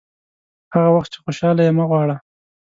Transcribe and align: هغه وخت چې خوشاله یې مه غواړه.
هغه 0.73 0.89
وخت 0.95 1.09
چې 1.13 1.19
خوشاله 1.23 1.61
یې 1.67 1.71
مه 1.77 1.85
غواړه. 1.89 2.15